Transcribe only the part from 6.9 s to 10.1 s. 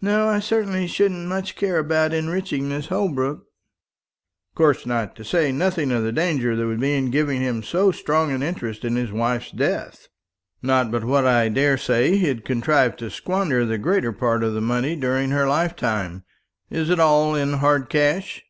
in giving him so strong an interest in his wife's death.